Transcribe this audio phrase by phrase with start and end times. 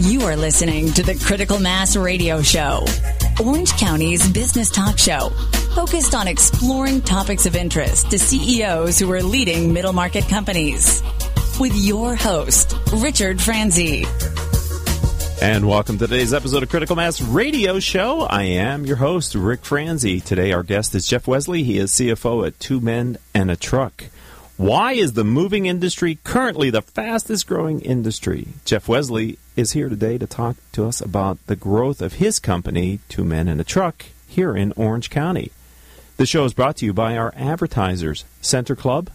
[0.00, 2.84] You are listening to the Critical Mass Radio Show,
[3.44, 5.30] Orange County's business talk show,
[5.74, 11.02] focused on exploring topics of interest to CEOs who are leading middle market companies.
[11.58, 14.04] With your host, Richard Franzi.
[15.42, 18.20] And welcome to today's episode of Critical Mass Radio Show.
[18.20, 20.20] I am your host, Rick Franzi.
[20.20, 21.64] Today, our guest is Jeff Wesley.
[21.64, 24.04] He is CFO at Two Men and a Truck.
[24.58, 28.48] Why is the moving industry currently the fastest growing industry?
[28.64, 32.98] Jeff Wesley is here today to talk to us about the growth of his company,
[33.08, 35.52] Two Men and a Truck, here in Orange County.
[36.16, 39.10] The show is brought to you by our advertisers, Center Club,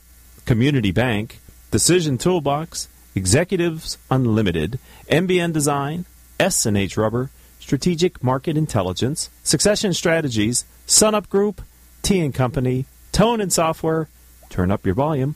[0.46, 4.80] Community Bank, Decision Toolbox, Executives Unlimited,
[5.12, 6.06] MBN Design,
[6.40, 11.62] S&H Rubber, Strategic Market Intelligence, Succession Strategies, Sunup Group,
[12.02, 14.08] T and Company, Tone and Software,
[14.50, 15.36] Turn Up Your Volume,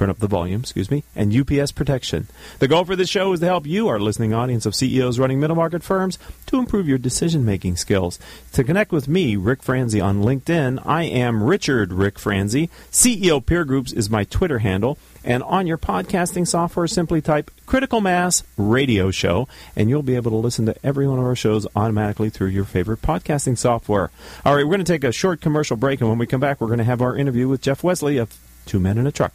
[0.00, 2.26] turn up the volume, excuse me, and UPS Protection.
[2.58, 5.38] The goal for this show is to help you, our listening audience of CEOs running
[5.38, 8.18] middle market firms, to improve your decision making skills.
[8.54, 12.70] To connect with me, Rick Franzi, on LinkedIn, I am Richard Rick Franzi.
[12.90, 14.96] CEO Peer Groups is my Twitter handle.
[15.22, 20.30] And on your podcasting software, simply type Critical Mass Radio Show, and you'll be able
[20.30, 24.10] to listen to every one of our shows automatically through your favorite podcasting software.
[24.46, 26.58] All right, we're going to take a short commercial break, and when we come back,
[26.58, 28.34] we're going to have our interview with Jeff Wesley of
[28.64, 29.34] Two Men in a Truck.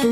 [0.00, 0.08] When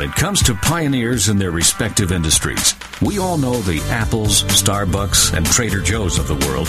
[0.00, 5.44] it comes to pioneers in their respective industries, we all know the Apples, Starbucks, and
[5.44, 6.68] Trader Joe's of the world.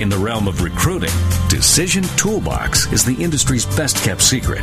[0.00, 1.12] In the realm of recruiting,
[1.48, 4.62] Decision Toolbox is the industry's best kept secret.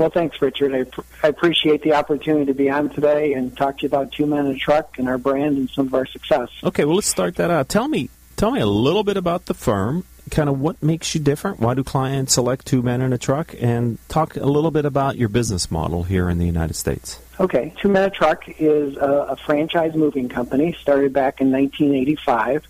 [0.00, 0.74] Well, thanks, Richard.
[0.74, 4.12] I, pr- I appreciate the opportunity to be on today and talk to you about
[4.12, 6.48] Two Men and a Truck and our brand and some of our success.
[6.64, 7.68] Okay, well, let's start that out.
[7.68, 10.06] Tell me, tell me a little bit about the firm.
[10.30, 11.60] Kind of what makes you different?
[11.60, 13.54] Why do clients select Two Men and a Truck?
[13.60, 17.20] And talk a little bit about your business model here in the United States.
[17.38, 21.52] Okay, Two Men in a Truck is a, a franchise moving company started back in
[21.52, 22.64] 1985.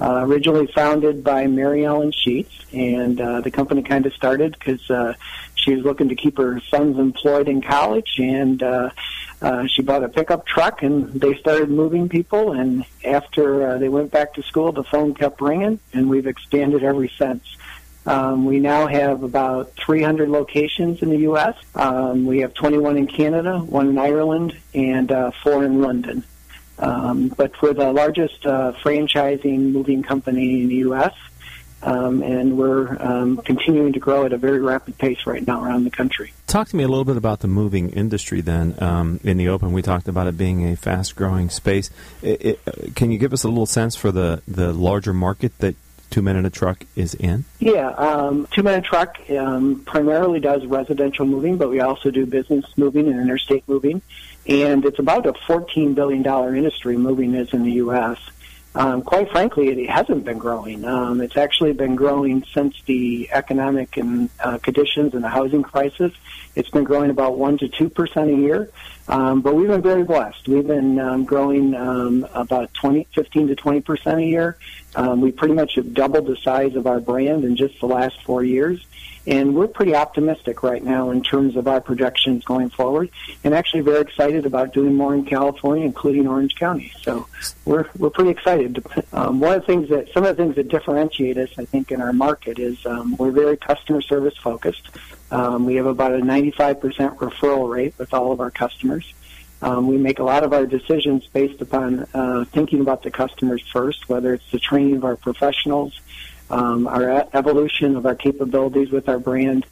[0.00, 4.90] Uh, originally founded by Mary Ellen Sheets, and uh, the company kind of started because
[4.90, 5.14] uh,
[5.64, 8.90] she was looking to keep her sons employed in college, and uh,
[9.40, 12.52] uh, she bought a pickup truck, and they started moving people.
[12.52, 16.84] And after uh, they went back to school, the phone kept ringing, and we've expanded
[16.84, 17.56] ever since.
[18.06, 21.56] Um, we now have about 300 locations in the U.S.
[21.74, 26.22] Um, we have 21 in Canada, one in Ireland, and uh, four in London.
[26.78, 31.14] Um, but we're the largest uh, franchising moving company in the U.S.
[31.84, 35.84] Um, and we're um, continuing to grow at a very rapid pace right now around
[35.84, 36.32] the country.
[36.46, 38.74] Talk to me a little bit about the moving industry then.
[38.82, 41.90] Um, in the open, we talked about it being a fast growing space.
[42.22, 45.76] It, it, can you give us a little sense for the, the larger market that
[46.08, 47.44] Two Men and a Truck is in?
[47.58, 52.10] Yeah, um, Two Men and a Truck um, primarily does residential moving, but we also
[52.10, 54.00] do business moving and interstate moving.
[54.46, 56.24] And it's about a $14 billion
[56.56, 58.18] industry moving is in the U.S
[58.76, 60.84] um, quite frankly, it hasn't been growing.
[60.84, 66.12] Um, it's actually been growing since the economic and uh, conditions and the housing crisis.
[66.56, 68.70] It's been growing about one to two percent a year,
[69.08, 70.48] um, but we've been very blessed.
[70.48, 74.58] We've been um, growing um, about 20, 15 to twenty percent a year.
[74.96, 78.20] Um, we pretty much have doubled the size of our brand in just the last
[78.22, 78.84] four years.
[79.26, 83.10] And we're pretty optimistic right now in terms of our projections going forward,
[83.42, 86.92] and actually very excited about doing more in California, including Orange County.
[87.00, 87.26] So
[87.64, 88.84] we're we're pretty excited.
[89.12, 91.90] Um, one of the things that some of the things that differentiate us, I think,
[91.90, 94.88] in our market is um, we're very customer service focused.
[95.30, 99.12] Um, we have about a 95% referral rate with all of our customers.
[99.62, 103.62] Um, we make a lot of our decisions based upon uh, thinking about the customers
[103.72, 105.98] first, whether it's the training of our professionals,
[106.50, 109.66] um, our evolution of our capabilities with our brand.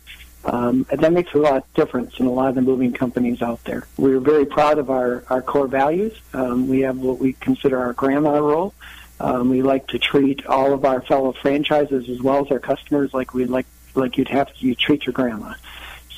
[0.45, 3.43] Um, and that makes a lot of difference in a lot of the moving companies
[3.43, 3.87] out there.
[3.97, 6.19] We're very proud of our, our core values.
[6.33, 8.75] Um, we have what we consider our grandma rule.
[9.21, 13.15] Um, we like to treat all of our fellow franchises as well as our customers
[13.15, 15.55] like we like like you'd have to you treat your grandma.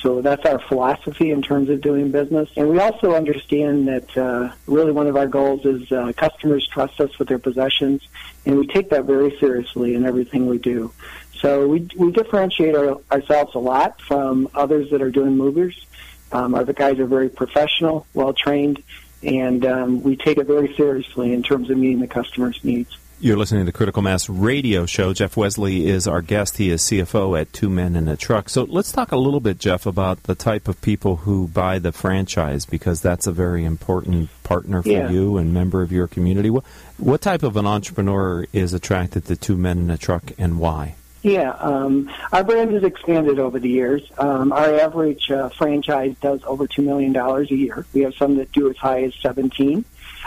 [0.05, 2.47] So that's our philosophy in terms of doing business.
[2.55, 7.01] And we also understand that uh, really one of our goals is uh, customers trust
[7.01, 8.07] us with their possessions,
[8.45, 10.91] and we take that very seriously in everything we do.
[11.39, 15.87] So we, we differentiate our, ourselves a lot from others that are doing movers.
[16.31, 18.83] Um, our guys are very professional, well trained,
[19.23, 22.95] and um, we take it very seriously in terms of meeting the customer's needs.
[23.17, 25.13] You're listening to Critical Mass Radio Show.
[25.13, 26.57] Jeff Wesley is our guest.
[26.57, 28.49] He is CFO at Two Men in a Truck.
[28.49, 31.93] So let's talk a little bit, Jeff, about the type of people who buy the
[31.93, 35.09] franchise because that's a very important partner for yeah.
[35.09, 36.49] you and member of your community.
[36.49, 36.65] What,
[36.97, 40.95] what type of an entrepreneur is attracted to Two Men in a Truck and why?
[41.25, 44.03] Yeah, um, our brand has expanded over the years.
[44.19, 47.83] Um, our average uh, franchise does over $2 million a year.
[47.93, 49.83] We have some that do as high as 17.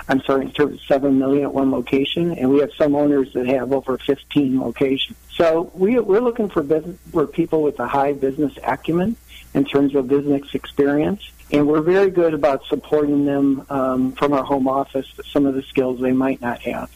[0.08, 0.52] I'm sorry,
[0.86, 5.16] seven million at one location, and we have some owners that have over 15 locations.
[5.34, 9.16] So we, we're looking for business, for people with a high business acumen
[9.54, 14.44] in terms of business experience, and we're very good about supporting them um, from our
[14.44, 15.06] home office.
[15.30, 16.90] Some of the skills they might not have.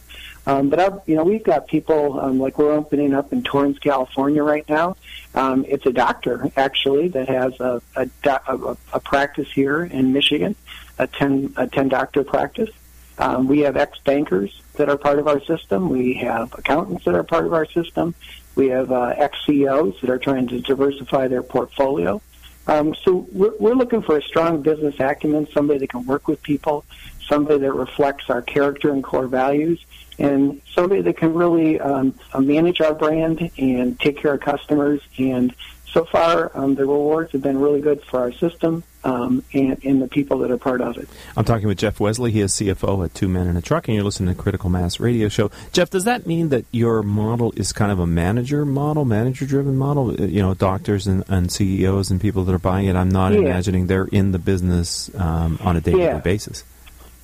[0.45, 3.79] Um, but our, you know, we've got people um, like we're opening up in Torrance,
[3.79, 4.97] California right now.
[5.35, 10.55] Um, it's a doctor actually that has a, a, a, a practice here in Michigan,
[10.99, 12.69] a ten a ten doctor practice,
[13.17, 15.89] um, we have ex bankers that are part of our system.
[15.89, 18.15] We have accountants that are part of our system.
[18.55, 22.21] We have uh, ex CEOs that are trying to diversify their portfolio.
[22.65, 26.41] Um, so we're, we're looking for a strong business acumen, somebody that can work with
[26.41, 26.85] people,
[27.27, 29.85] somebody that reflects our character and core values,
[30.17, 35.53] and somebody that can really um, manage our brand and take care of customers and
[35.93, 40.01] so far, um, the rewards have been really good for our system um, and, and,
[40.01, 41.07] the people that are part of it.
[41.35, 42.31] I'm talking with Jeff Wesley.
[42.31, 44.99] He is CFO at Two Men in a Truck, and you're listening to Critical Mass
[44.99, 45.51] Radio Show.
[45.71, 50.11] Jeff, does that mean that your model is kind of a manager model, manager-driven model?
[50.11, 52.95] Uh, you know, doctors and, and CEOs and people that are buying it.
[52.95, 53.39] I'm not yeah.
[53.39, 56.19] imagining they're in the business um, on a day-to-day yeah.
[56.19, 56.63] basis.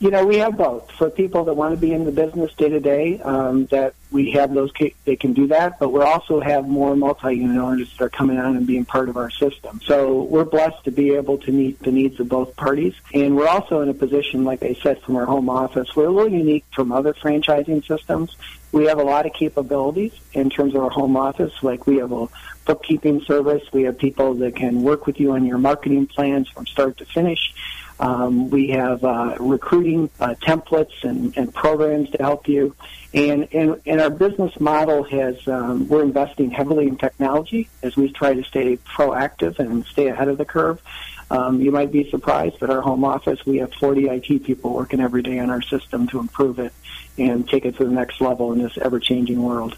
[0.01, 0.89] You know, we have both.
[0.91, 4.53] For people that want to be in the business day to day, that we have
[4.53, 4.72] those,
[5.03, 8.56] they can do that, but we also have more multi-unit owners that are coming on
[8.56, 9.82] and being part of our system.
[9.84, 12.94] So we're blessed to be able to meet the needs of both parties.
[13.13, 16.12] And we're also in a position, like I said, from our home office, we're a
[16.12, 18.38] little unique from other franchising systems.
[18.72, 21.51] We have a lot of capabilities in terms of our home office.
[21.62, 22.29] Like we have a
[22.65, 23.63] bookkeeping service.
[23.74, 27.06] We have people that can work with you on your marketing plans from start to
[27.06, 27.53] finish.
[28.00, 32.74] Um, we have uh, recruiting uh, templates and, and, programs to help you.
[33.13, 38.10] And, and, and our business model has, um, we're investing heavily in technology as we
[38.12, 40.82] try to stay proactive and stay ahead of the curve.
[41.29, 45.01] Um, you might be surprised, but our home office, we have 40 IT people working
[45.01, 46.74] every day on our system to improve it
[47.18, 49.77] and take it to the next level in this ever-changing world.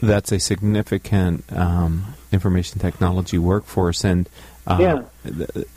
[0.00, 4.28] That's a significant um, information technology workforce, and
[4.66, 5.02] Uh, Yeah.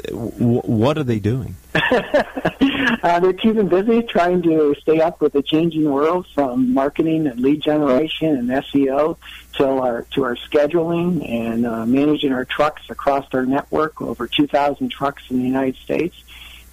[0.09, 1.55] w- what are they doing?
[1.75, 7.39] uh, they're keeping busy trying to stay up with the changing world from marketing and
[7.39, 9.17] lead generation and SEO
[9.53, 14.89] to our to our scheduling and uh, managing our trucks across our network, over 2,000
[14.89, 16.15] trucks in the United States,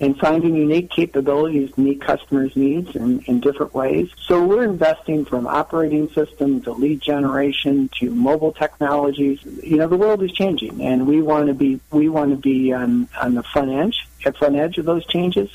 [0.02, 4.11] and finding unique capabilities to meet customers' needs in, in different ways.
[4.26, 9.38] So we're investing from operating system to lead generation to mobile technologies.
[9.62, 12.73] You know, the world is changing, and we want to be we want to be
[12.73, 15.49] on on the front edge at front edge of those changes.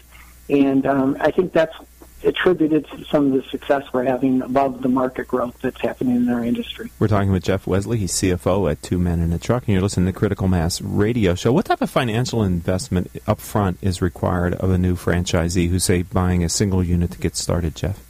[0.50, 1.75] And um, I think that's
[2.24, 6.30] attributed to some of the success we're having above the market growth that's happening in
[6.30, 6.92] our industry.
[7.00, 7.98] We're talking with Jeff Wesley.
[7.98, 11.36] He's CFO at Two Men in a Truck, and you're listening to Critical Mass Radio
[11.36, 11.54] Show.
[11.54, 16.02] What type of financial investment up front is required of a new franchisee who's, say,
[16.04, 18.04] buying a single unit to get started, Jeff?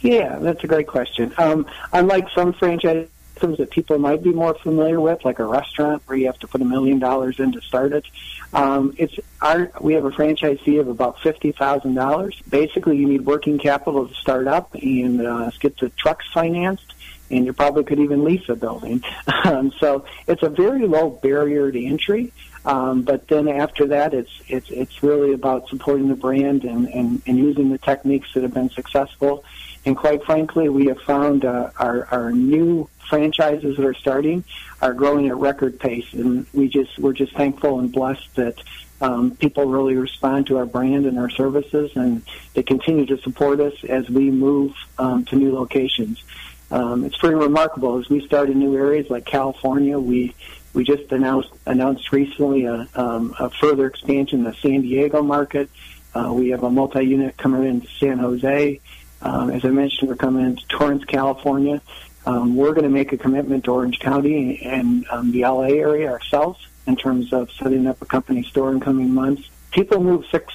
[0.00, 1.32] Yeah, that's a great question.
[1.38, 6.02] Um, unlike some franchise systems that people might be more familiar with, like a restaurant
[6.06, 8.04] where you have to put a million dollars in to start it,
[8.52, 12.40] um, it's our we have a franchise fee of about fifty thousand dollars.
[12.48, 16.94] Basically, you need working capital to start up and uh, get the trucks financed,
[17.30, 19.02] and you probably could even lease a building.
[19.44, 22.32] Um, so it's a very low barrier to entry.
[22.66, 27.22] Um, but then after that, it's it's it's really about supporting the brand and, and,
[27.26, 29.44] and using the techniques that have been successful.
[29.86, 34.44] And quite frankly, we have found uh, our our new franchises that are starting
[34.80, 38.54] are growing at record pace, and we just we're just thankful and blessed that
[39.00, 42.22] um, people really respond to our brand and our services, and
[42.54, 46.22] they continue to support us as we move um, to new locations.
[46.70, 49.98] Um, it's pretty remarkable as we start in new areas like California.
[49.98, 50.34] We
[50.74, 55.70] we just announced announced recently a, um, a further expansion in the San Diego market.
[56.14, 58.80] Uh, we have a multi-unit coming into San Jose.
[59.20, 61.80] Um, as I mentioned, we're coming into Torrance, California.
[62.28, 66.10] Um, we're going to make a commitment to Orange County and um, the LA area
[66.10, 69.48] ourselves in terms of setting up a company store in coming months.
[69.70, 70.52] People move six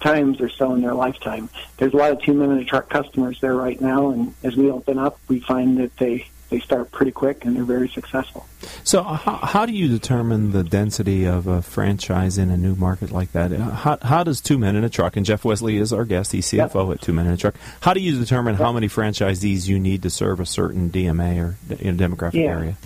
[0.00, 1.48] times or so in their lifetime.
[1.78, 4.98] There's a lot of two minute truck customers there right now, and as we open
[4.98, 8.46] up, we find that they they start pretty quick and they're very successful.
[8.84, 13.10] So, how, how do you determine the density of a franchise in a new market
[13.10, 13.50] like that?
[13.50, 16.46] How, how does Two Men in a Truck, and Jeff Wesley is our guest, he's
[16.46, 16.98] CFO yep.
[16.98, 18.62] at Two Men in a Truck, how do you determine yep.
[18.62, 22.50] how many franchisees you need to serve a certain DMA or demographic yeah.
[22.50, 22.76] area?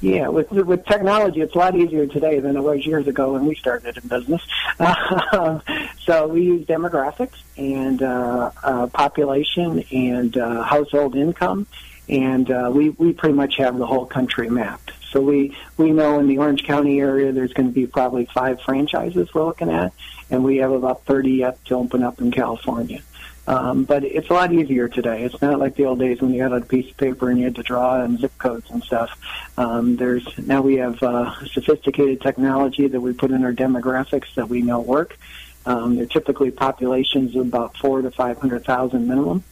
[0.00, 3.46] Yeah, with with technology, it's a lot easier today than it was years ago when
[3.46, 4.42] we started in business.
[6.04, 11.68] So we use demographics and uh, uh, population and uh, household income,
[12.08, 14.92] and uh, we we pretty much have the whole country mapped.
[15.10, 18.60] So we we know in the Orange County area there's going to be probably five
[18.60, 19.92] franchises we're looking at,
[20.30, 23.02] and we have about 30 yet to open up in California.
[23.46, 25.24] Um, but it's a lot easier today.
[25.24, 27.46] It's not like the old days when you had a piece of paper and you
[27.46, 29.10] had to draw and zip codes and stuff.
[29.58, 34.48] Um, there's now we have uh, sophisticated technology that we put in our demographics that
[34.48, 35.18] we know work.
[35.66, 39.42] Um, they're typically populations of about four to five hundred thousand minimum,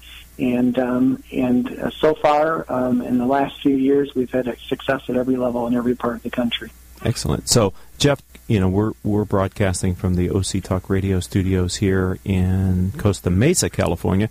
[0.41, 5.03] and um, and uh, so far um, in the last few years we've had success
[5.09, 6.71] at every level in every part of the country.
[7.05, 7.49] Excellent.
[7.49, 12.93] So, Jeff, you know, we're we're broadcasting from the OC Talk Radio studios here in
[12.99, 14.29] Costa Mesa, California.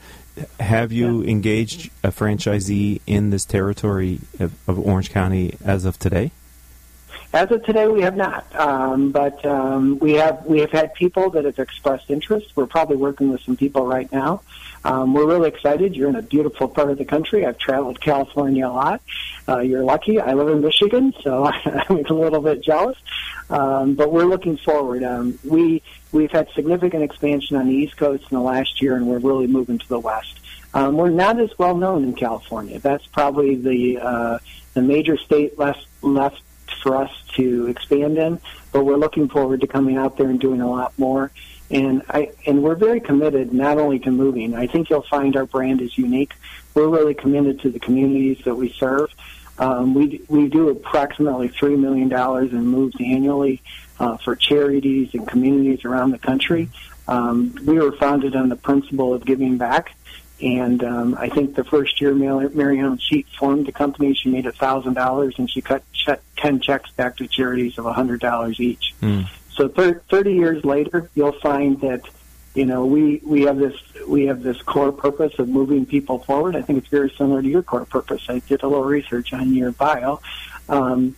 [0.59, 1.31] Have you yeah.
[1.31, 6.31] engaged a franchisee in this territory of, of, Orange County as of today?
[7.33, 11.29] As of today, we have not, um, but um, we have we have had people
[11.31, 12.55] that have expressed interest.
[12.55, 14.41] We're probably working with some people right now.
[14.83, 15.95] Um, we're really excited.
[15.95, 17.45] You're in a beautiful part of the country.
[17.45, 19.01] I've traveled California a lot.
[19.47, 20.19] Uh, you're lucky.
[20.19, 22.97] I live in Michigan, so I'm a little bit jealous.
[23.49, 25.03] Um, but we're looking forward.
[25.03, 25.81] Um, we
[26.11, 29.47] we've had significant expansion on the East Coast in the last year, and we're really
[29.47, 30.39] moving to the West.
[30.73, 32.79] Um, we're not as well known in California.
[32.79, 34.39] That's probably the uh,
[34.75, 36.41] the major state left left
[36.83, 38.39] for us to expand in.
[38.71, 41.31] But we're looking forward to coming out there and doing a lot more.
[41.71, 44.55] And I and we're very committed not only to moving.
[44.55, 46.33] I think you'll find our brand is unique.
[46.73, 49.11] We're really committed to the communities that we serve.
[49.59, 53.61] Um, we we do approximately three million dollars in moves annually
[53.99, 56.69] uh, for charities and communities around the country.
[57.07, 59.93] Um, we were founded on the principle of giving back,
[60.41, 64.51] and um, I think the first year Mary Sheet formed the company, she made a
[64.51, 65.83] thousand dollars, and she cut
[66.37, 68.93] ten checks back to charities of a hundred dollars each.
[69.01, 69.27] Mm.
[69.59, 72.03] So thir- 30 years later, you'll find that
[72.55, 73.75] you know we we have this
[74.07, 76.55] we have this core purpose of moving people forward.
[76.55, 78.25] I think it's very similar to your core purpose.
[78.29, 80.21] I did a little research on your bio.
[80.69, 81.17] Um,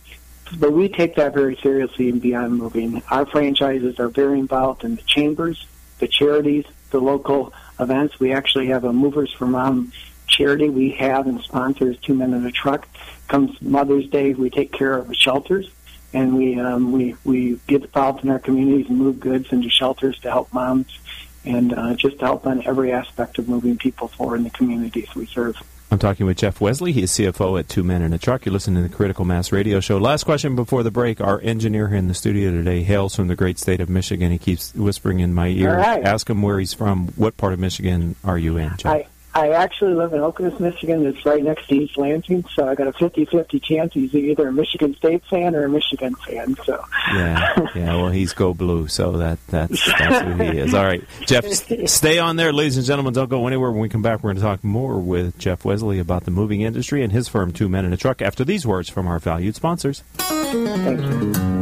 [0.58, 3.00] but we take that very seriously and beyond moving.
[3.12, 5.64] Our franchises are very involved in the chambers,
[6.00, 8.18] the charities, the local events.
[8.18, 9.92] We actually have a Movers for Mom
[10.26, 12.88] charity we have and sponsors Two Men in a Truck.
[13.28, 15.70] Comes Mother's Day, we take care of the shelters
[16.12, 20.18] and we um, we we get involved in our communities and move goods into shelters
[20.20, 20.98] to help moms,
[21.44, 25.14] and uh, just to help on every aspect of moving people forward in the communities
[25.14, 25.56] we serve.
[25.92, 26.92] I'm talking with Jeff Wesley.
[26.92, 28.46] He is CFO at Two Men in a Truck.
[28.46, 29.98] You're listening to the Critical Mass Radio Show.
[29.98, 31.20] Last question before the break.
[31.20, 34.32] Our engineer here in the studio today hails from the great state of Michigan.
[34.32, 35.76] He keeps whispering in my ear.
[35.76, 36.02] Right.
[36.02, 37.08] Ask him where he's from.
[37.08, 38.86] What part of Michigan are you in, Jeff?
[38.86, 41.06] I, I actually live in Okemos, Michigan.
[41.06, 44.52] It's right next to East Lansing, so I got a 50-50 chance he's either a
[44.52, 46.54] Michigan State fan or a Michigan fan.
[46.64, 46.84] So
[47.14, 47.96] yeah, yeah.
[47.96, 50.74] Well, he's go blue, so that that's that's who he is.
[50.74, 53.14] All right, Jeff, stay on there, ladies and gentlemen.
[53.14, 53.70] Don't go anywhere.
[53.70, 56.60] When we come back, we're going to talk more with Jeff Wesley about the moving
[56.60, 58.20] industry and his firm, Two Men in a Truck.
[58.20, 60.02] After these words from our valued sponsors.
[60.18, 61.61] thank you.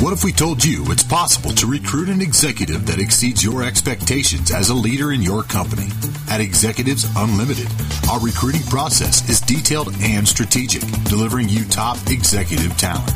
[0.00, 4.50] What if we told you it's possible to recruit an executive that exceeds your expectations
[4.50, 5.88] as a leader in your company?
[6.28, 7.66] At Executives Unlimited,
[8.10, 13.08] our recruiting process is detailed and strategic, delivering you top executive talent.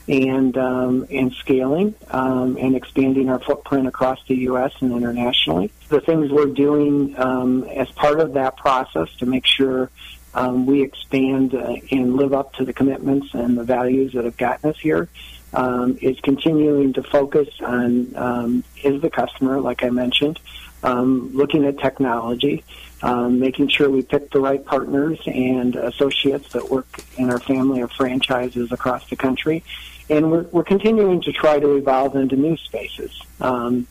[0.10, 4.71] and um, and scaling um, and expanding our footprint across the U.S.
[4.80, 5.69] and internationally.
[5.89, 9.89] The things we're doing um, as part of that process to make sure
[10.38, 14.38] um, we expand uh, and live up to the commitments and the values that have
[14.38, 15.10] gotten us here
[15.54, 20.39] um, is continuing to focus on um, is the customer, like I mentioned,
[20.84, 22.63] um, looking at technology,
[23.02, 26.86] um, making sure we pick the right partners and associates that work
[27.17, 29.63] in our family of franchises across the country.
[30.08, 33.19] And we're, we're continuing to try to evolve into new spaces.
[33.41, 33.88] Um,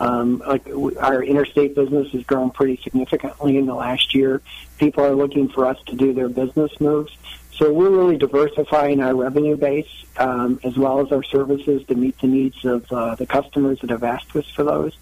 [0.00, 0.66] um, like
[0.98, 4.40] our interstate business has grown pretty significantly in the last year.
[4.80, 7.14] People are looking for us to do their business moves.
[7.52, 12.18] So we're really diversifying our revenue base um, as well as our services to meet
[12.18, 14.96] the needs of uh, the customers that have asked us for those.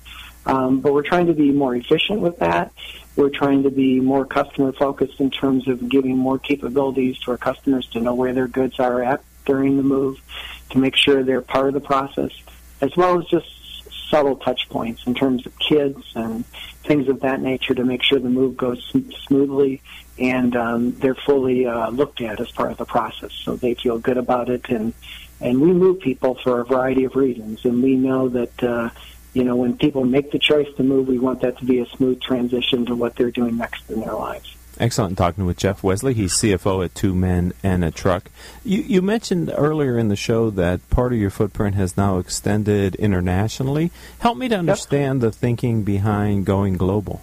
[0.46, 2.72] Um, but we're trying to be more efficient with that.
[3.14, 7.38] We're trying to be more customer focused in terms of giving more capabilities to our
[7.38, 10.20] customers to know where their goods are at during the move,
[10.70, 12.32] to make sure they're part of the process,
[12.80, 13.46] as well as just
[14.08, 16.44] subtle touch points in terms of kids and
[16.84, 18.94] things of that nature to make sure the move goes
[19.26, 19.82] smoothly
[20.18, 23.98] and um, they're fully uh, looked at as part of the process, so they feel
[23.98, 24.68] good about it.
[24.68, 24.92] And
[25.40, 28.62] and we move people for a variety of reasons, and we know that.
[28.62, 28.90] Uh,
[29.34, 31.86] you know, when people make the choice to move, we want that to be a
[31.86, 34.56] smooth transition to what they're doing next in their lives.
[34.78, 36.14] Excellent talking with Jeff Wesley.
[36.14, 38.30] He's CFO at Two Men and a Truck.
[38.64, 42.94] You, you mentioned earlier in the show that part of your footprint has now extended
[42.94, 43.90] internationally.
[44.20, 45.32] Help me to understand yep.
[45.32, 47.22] the thinking behind going global.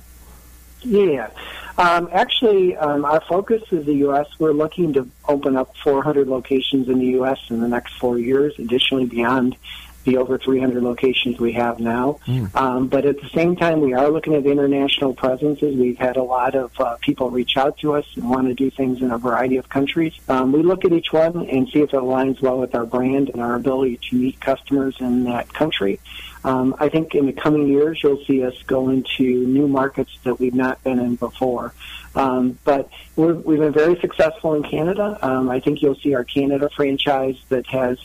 [0.81, 1.29] Yeah.
[1.77, 4.27] Um, actually, um, our focus is the U.S.
[4.37, 7.39] We're looking to open up 400 locations in the U.S.
[7.49, 9.57] in the next four years, additionally beyond
[10.05, 12.19] the over 300 locations we have now.
[12.25, 12.55] Mm.
[12.55, 15.75] Um, but at the same time, we are looking at international presences.
[15.75, 18.71] We've had a lot of uh, people reach out to us and want to do
[18.71, 20.13] things in a variety of countries.
[20.29, 23.29] Um, we look at each one and see if it aligns well with our brand
[23.29, 25.99] and our ability to meet customers in that country.
[26.45, 30.39] Um, I think in the coming years, you'll see us go into new markets that
[30.39, 31.73] we've not been in before.
[32.13, 35.17] Um, but we have been very successful in Canada.
[35.21, 37.97] Um, I think you'll see our Canada franchise that has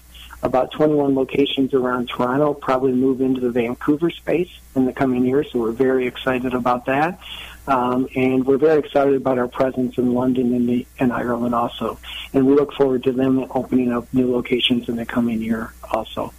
[0.43, 5.45] about 21 locations around Toronto probably move into the Vancouver space in the coming year.
[5.45, 7.21] So we're very excited about that.
[7.67, 11.99] Um, and we're very excited about our presence in London and, the, and Ireland also.
[12.33, 16.33] And we look forward to them opening up new locations in the coming year also.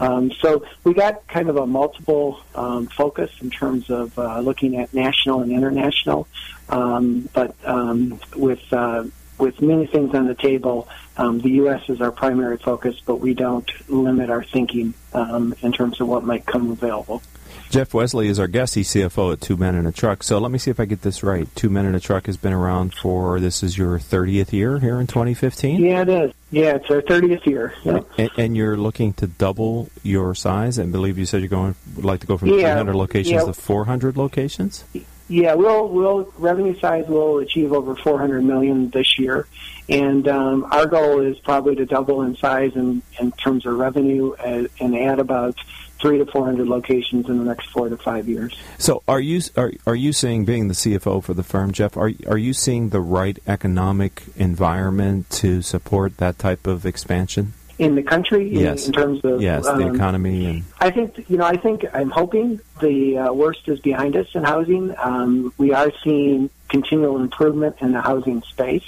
[0.00, 4.76] Um, so we got kind of a multiple um, focus in terms of uh, looking
[4.76, 6.26] at national and international,
[6.68, 9.04] um, but um, with uh,
[9.38, 11.88] with many things on the table, um, the U.S.
[11.88, 16.24] is our primary focus, but we don't limit our thinking um, in terms of what
[16.24, 17.22] might come available.
[17.70, 18.76] Jeff Wesley is our guest.
[18.76, 20.22] He's CFO at Two Men in a Truck.
[20.22, 21.48] So let me see if I get this right.
[21.56, 25.00] Two Men in a Truck has been around for this is your 30th year here
[25.00, 25.80] in 2015.
[25.80, 26.32] Yeah, it is.
[26.52, 27.74] Yeah, it's our 30th year.
[27.82, 28.06] Yep.
[28.16, 30.78] And, and, you're looking to double your size.
[30.78, 33.44] I believe you said you're going would like to go from yeah, 300 locations yeah.
[33.44, 34.84] to 400 locations.
[35.28, 39.46] Yeah, we'll we'll revenue size will achieve over 400 million this year,
[39.88, 44.34] and um, our goal is probably to double in size in, in terms of revenue
[44.34, 45.56] and, and add about
[45.98, 48.54] three to 400 locations in the next four to five years.
[48.76, 51.96] So, are you are are you seeing, being the CFO for the firm, Jeff?
[51.96, 57.54] Are are you seeing the right economic environment to support that type of expansion?
[57.78, 58.86] In the country yes.
[58.86, 61.84] in, in, terms of yes, um, the economy and I think you know I think
[61.92, 64.94] I'm hoping the uh, worst is behind us in housing.
[64.98, 68.86] Um, we are seeing continual improvement in the housing space.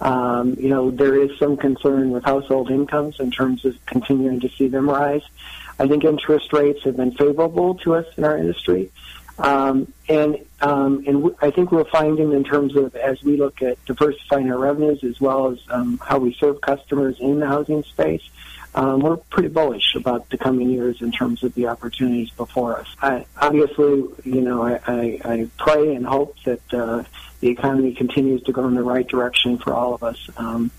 [0.00, 4.48] Um, you know there is some concern with household incomes in terms of continuing to
[4.50, 5.22] see them rise.
[5.78, 8.90] I think interest rates have been favorable to us in our industry.
[9.38, 13.62] Um, and um, and w- I think we're finding in terms of as we look
[13.62, 17.84] at diversifying our revenues as well as um, how we serve customers in the housing
[17.84, 18.22] space,
[18.74, 22.88] um, we're pretty bullish about the coming years in terms of the opportunities before us.
[23.00, 27.04] I, obviously, you know, I, I, I pray and hope that uh,
[27.40, 30.28] the economy continues to go in the right direction for all of us.
[30.36, 30.70] Um,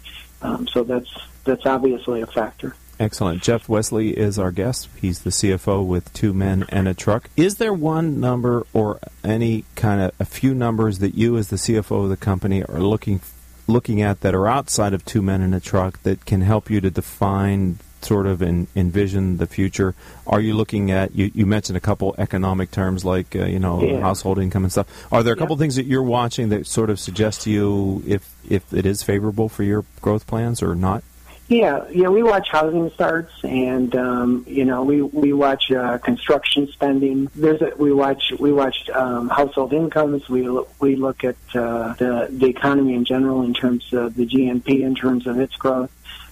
[0.42, 2.76] um, so that's that's obviously a factor.
[3.00, 3.42] Excellent.
[3.42, 4.90] Jeff Wesley is our guest.
[4.98, 7.30] He's the CFO with Two Men and a Truck.
[7.38, 11.56] Is there one number or any kind of a few numbers that you, as the
[11.56, 13.22] CFO of the company, are looking
[13.68, 16.82] looking at that are outside of Two Men and a Truck that can help you
[16.82, 19.96] to define sort of and envision the future?
[20.28, 23.82] Are you looking at you, you mentioned a couple economic terms like uh, you know
[23.82, 24.02] yeah.
[24.02, 25.08] household income and stuff.
[25.10, 25.62] Are there a couple yeah.
[25.62, 29.48] things that you're watching that sort of suggest to you if if it is favorable
[29.48, 31.02] for your growth plans or not?
[31.50, 36.68] Yeah, yeah, we watch housing starts, and um, you know, we we watch uh, construction
[36.68, 37.28] spending.
[37.36, 40.30] There's a, we watch we watch um, household incomes.
[40.30, 40.48] We
[40.80, 44.94] we look at uh, the the economy in general in terms of the GNP in
[44.94, 45.90] terms of its growth.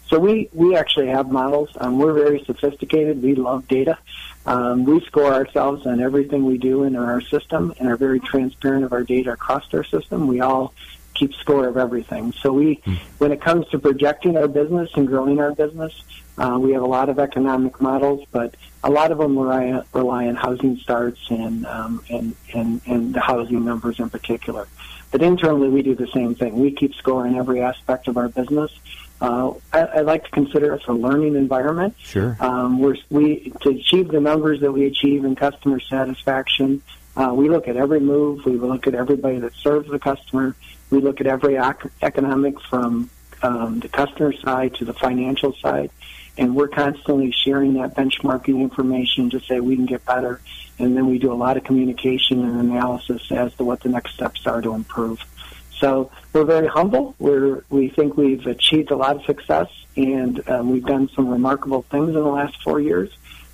[0.08, 1.70] so we, we actually have models.
[1.80, 3.24] Um, we're very sophisticated.
[3.24, 3.98] We love data.
[4.46, 8.86] Um, we score ourselves on everything we do in our system and are very transparent
[8.86, 10.28] of our data across our system.
[10.28, 10.74] We all
[11.18, 12.32] keep score of everything.
[12.34, 12.98] So we, mm.
[13.18, 15.94] when it comes to projecting our business and growing our business,
[16.38, 20.28] uh, we have a lot of economic models, but a lot of them rely, rely
[20.28, 24.68] on housing starts and, um, and, and, and the housing numbers in particular.
[25.12, 26.60] But internally, we do the same thing.
[26.60, 28.72] We keep score in every aspect of our business.
[29.20, 31.96] Uh, I, I like to consider us a learning environment.
[31.98, 32.38] Sure.
[32.40, 36.84] Um, we're, we to achieve the numbers that we achieve in customer satisfaction.
[37.16, 38.46] Uh, we look at every move.
[38.46, 40.56] We look at everybody that serves the customer.
[40.90, 41.58] We look at every
[42.02, 43.10] economic from
[43.42, 45.92] um, the customer side to the financial side
[46.38, 50.40] and we're constantly sharing that benchmarking information to say we can get better.
[50.80, 54.14] And then we do a lot of communication and analysis as to what the next
[54.14, 55.20] steps are to improve.
[55.80, 57.16] So we're very humble.
[57.20, 61.84] We're, we think we've achieved a lot of success, and um, we've done some remarkable
[61.84, 63.10] things in the last four years.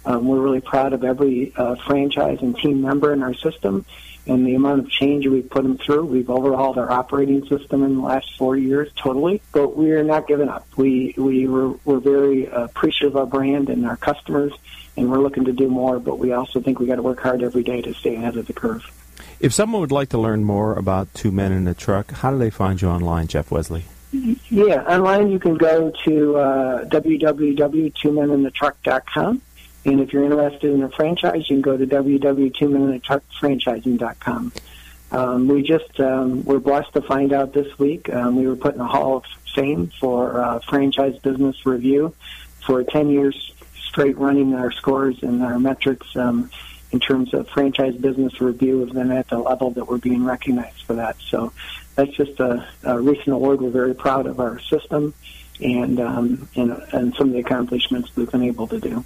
[0.05, 3.85] Um, we're really proud of every uh, franchise and team member in our system,
[4.25, 6.05] and the amount of change we've put them through.
[6.05, 10.27] We've overhauled our operating system in the last four years totally, but we are not
[10.27, 10.65] giving up.
[10.77, 14.53] We we were we're very appreciative of our brand and our customers,
[14.95, 15.99] and we're looking to do more.
[15.99, 18.47] But we also think we got to work hard every day to stay ahead of
[18.47, 18.89] the curve.
[19.39, 22.37] If someone would like to learn more about Two Men in a Truck, how do
[22.37, 23.83] they find you online, Jeff Wesley?
[24.49, 29.41] Yeah, online you can go to uh, www.twomeninthetruck.com
[29.85, 34.53] and if you're interested in a franchise, you can go to www.2minutetruckfranchising.com.
[35.11, 38.73] Um, we just um, were blessed to find out this week um, we were put
[38.73, 42.15] in the Hall of Fame for uh, Franchise Business Review
[42.65, 46.49] for 10 years straight running our scores and our metrics um,
[46.91, 50.81] in terms of franchise business review have been at the level that we're being recognized
[50.83, 51.15] for that.
[51.29, 51.51] So
[51.95, 53.61] that's just a, a recent award.
[53.61, 55.13] We're very proud of our system
[55.61, 59.05] and, um, and, and some of the accomplishments we've been able to do.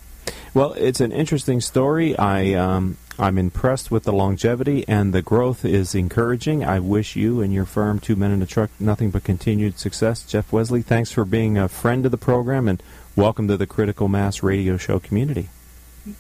[0.54, 2.18] Well, it's an interesting story.
[2.18, 6.64] I um, I'm impressed with the longevity and the growth is encouraging.
[6.64, 10.24] I wish you and your firm, Two Men in a Truck, nothing but continued success.
[10.24, 12.82] Jeff Wesley, thanks for being a friend of the program and
[13.16, 15.50] welcome to the Critical Mass Radio Show community.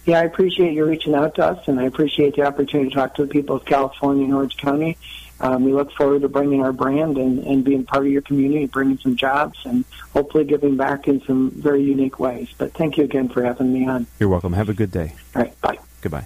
[0.06, 3.16] Yeah, I appreciate you reaching out to us, and I appreciate the opportunity to talk
[3.16, 4.98] to the people of California and Orange County
[5.40, 8.66] um, we look forward to bringing our brand and, and being part of your community,
[8.66, 12.50] bringing some jobs, and hopefully giving back in some very unique ways.
[12.58, 14.08] But thank you again for having me on.
[14.20, 14.54] You're welcome.
[14.54, 15.14] Have a good day.
[15.36, 15.62] All right.
[15.62, 15.78] Bye.
[16.02, 16.26] Goodbye.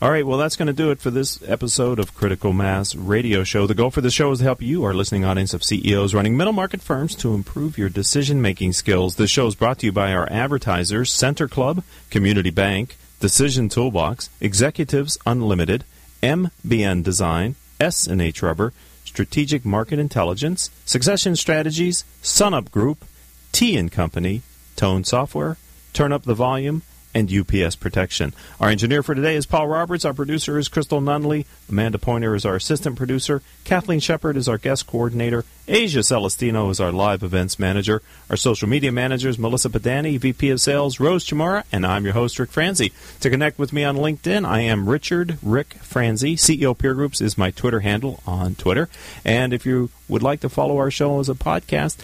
[0.00, 3.42] All right, well, that's going to do it for this episode of Critical Mass Radio
[3.42, 3.66] Show.
[3.66, 6.36] The goal for the show is to help you, our listening audience of CEOs running
[6.36, 9.16] middle market firms, to improve your decision making skills.
[9.16, 14.30] This show is brought to you by our advertisers Center Club, Community Bank, Decision Toolbox,
[14.40, 15.82] Executives Unlimited,
[16.22, 18.72] MBN Design, S&H Rubber,
[19.04, 23.04] Strategic Market Intelligence, Succession Strategies, Sunup Group,
[23.50, 24.42] T & Company,
[24.76, 25.56] Tone Software,
[25.92, 26.82] Turn Up the Volume,
[27.14, 28.34] and UPS Protection.
[28.60, 30.04] Our engineer for today is Paul Roberts.
[30.04, 31.46] Our producer is Crystal Nunley.
[31.68, 33.42] Amanda Pointer is our assistant producer.
[33.64, 35.44] Kathleen Shepard is our guest coordinator.
[35.66, 38.02] Asia Celestino is our live events manager.
[38.30, 42.14] Our social media manager is Melissa Padani, VP of Sales, Rose Chamara, and I'm your
[42.14, 42.92] host, Rick Franzi.
[43.20, 46.36] To connect with me on LinkedIn, I am Richard Rick Franzi.
[46.36, 48.88] CEO Peer Groups is my Twitter handle on Twitter.
[49.24, 51.98] And if you would like to follow our show as a podcast,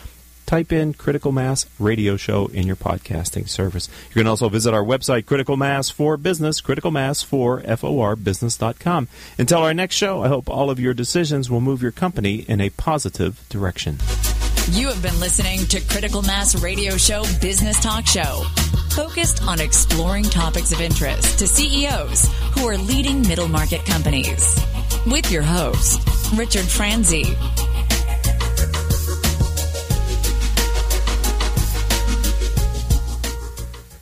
[0.47, 3.89] type in Critical Mass Radio Show in your podcasting service.
[4.11, 9.09] You can also visit our website, Critical Mass for Business, Critical Mass for FOR Business.com.
[9.39, 12.61] Until our next show, I hope all of your decisions will move your company in
[12.61, 13.99] a positive direction.
[14.71, 18.45] You have been listening to Critical Mass Radio Show Business Talk Show,
[18.91, 24.59] focused on exploring topics of interest to CEOs who are leading middle market companies.
[25.07, 26.01] With your host,
[26.35, 27.37] Richard Franzi.